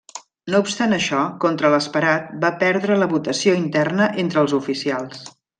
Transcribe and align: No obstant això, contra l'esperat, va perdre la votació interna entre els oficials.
No 0.53 0.61
obstant 0.63 0.95
això, 0.95 1.19
contra 1.43 1.71
l'esperat, 1.75 2.33
va 2.45 2.53
perdre 2.65 2.99
la 3.03 3.11
votació 3.15 3.57
interna 3.61 4.09
entre 4.25 4.45
els 4.47 4.61
oficials. 4.63 5.25